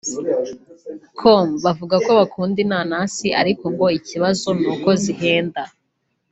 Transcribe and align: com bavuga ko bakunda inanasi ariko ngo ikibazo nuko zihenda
com 1.19 1.47
bavuga 1.65 1.95
ko 2.05 2.09
bakunda 2.19 2.57
inanasi 2.65 3.27
ariko 3.41 3.63
ngo 3.73 3.85
ikibazo 3.99 4.47
nuko 4.59 4.89
zihenda 5.01 5.61